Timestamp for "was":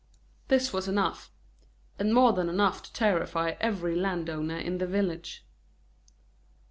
0.73-0.87